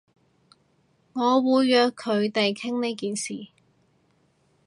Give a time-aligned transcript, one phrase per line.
[1.13, 3.49] 我會約佢哋傾呢件事